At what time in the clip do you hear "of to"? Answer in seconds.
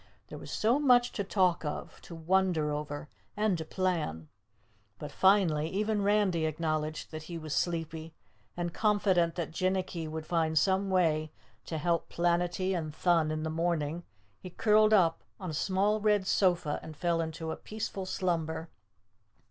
1.63-2.15